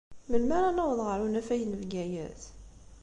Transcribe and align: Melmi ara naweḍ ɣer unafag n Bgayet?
Melmi 0.29 0.53
ara 0.57 0.69
naweḍ 0.75 0.99
ɣer 1.07 1.19
unafag 1.25 1.61
n 1.65 1.77
Bgayet? 1.81 2.41